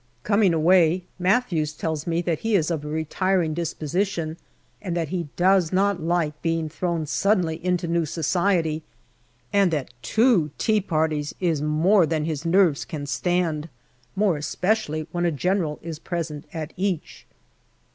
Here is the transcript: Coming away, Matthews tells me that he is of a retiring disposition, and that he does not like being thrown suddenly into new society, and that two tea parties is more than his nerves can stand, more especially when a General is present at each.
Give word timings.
Coming 0.23 0.51
away, 0.51 1.03
Matthews 1.19 1.73
tells 1.73 2.07
me 2.07 2.23
that 2.23 2.39
he 2.39 2.55
is 2.55 2.71
of 2.71 2.83
a 2.83 2.87
retiring 2.87 3.53
disposition, 3.53 4.35
and 4.81 4.97
that 4.97 5.09
he 5.09 5.27
does 5.35 5.71
not 5.71 6.01
like 6.01 6.41
being 6.41 6.69
thrown 6.69 7.05
suddenly 7.05 7.63
into 7.63 7.87
new 7.87 8.07
society, 8.07 8.81
and 9.53 9.69
that 9.69 9.93
two 10.01 10.49
tea 10.57 10.81
parties 10.81 11.35
is 11.39 11.61
more 11.61 12.07
than 12.07 12.25
his 12.25 12.45
nerves 12.47 12.83
can 12.83 13.05
stand, 13.05 13.69
more 14.15 14.37
especially 14.37 15.05
when 15.11 15.23
a 15.23 15.31
General 15.31 15.77
is 15.83 15.99
present 15.99 16.45
at 16.51 16.73
each. 16.75 17.27